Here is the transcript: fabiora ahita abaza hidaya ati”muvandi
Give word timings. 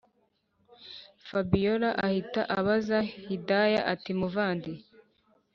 fabiora 1.27 1.89
ahita 2.05 2.41
abaza 2.57 2.99
hidaya 3.27 3.81
ati”muvandi 3.93 4.71